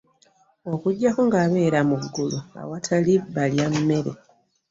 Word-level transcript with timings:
Okuggyako 0.73 1.19
ngabeera 1.27 1.79
mu 1.89 1.95
Ggulu 2.03 2.39
awatali 2.61 3.13
balya 3.35 3.65
mmere. 3.73 4.11